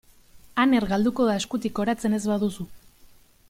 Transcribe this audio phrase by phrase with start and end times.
[0.63, 2.67] Aner galduko da eskutik oratzen ez baduzu.